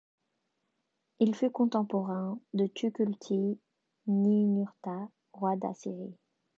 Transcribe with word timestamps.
Il 1.19 1.35
fut 1.35 1.51
contemporain 1.51 2.39
de 2.55 2.65
Tukulti-Ninurta, 2.65 5.09
roi 5.31 5.55
d'Assyrie. 5.57 6.17